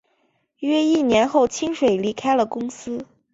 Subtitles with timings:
[0.61, 3.05] 约一年后清水离开了公司。